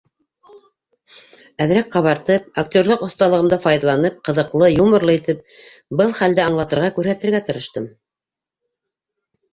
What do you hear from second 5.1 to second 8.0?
итеп былхәлде аңлатырға, күрһәтергә тырыштым.